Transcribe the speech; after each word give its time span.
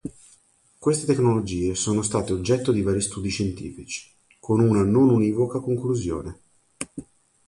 Queste 0.79 1.05
tecnologie 1.05 1.75
sono 1.75 2.01
state 2.01 2.33
oggetto 2.33 2.71
di 2.71 2.81
vari 2.81 3.01
studi 3.01 3.29
scientifici, 3.29 4.11
con 4.39 4.59
una 4.59 4.81
non 4.81 5.11
univoca 5.11 5.59
conclusione. 5.59 6.39